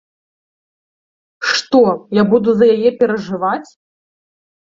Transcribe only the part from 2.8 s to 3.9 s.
перажываць?